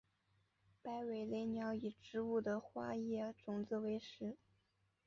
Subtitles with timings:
[0.81, 4.35] 白尾雷鸟以植物的花叶种子为食。